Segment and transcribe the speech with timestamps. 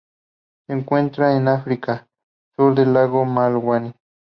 [0.65, 2.07] Se encuentran en África:
[2.57, 3.93] sur del lago Malawi.